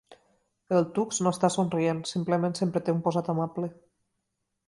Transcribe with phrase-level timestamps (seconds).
[0.77, 3.73] El Tux no està somrient, simplement sempre té un posat amable.